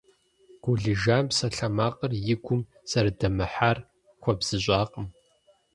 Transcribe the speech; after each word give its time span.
Гулижан 0.63 1.23
псалъэмакъыр 1.29 2.11
и 2.33 2.35
гум 2.43 2.61
зэрыдэмыхьэр 2.89 3.77
хуэбзыщӀакъым. 4.21 5.07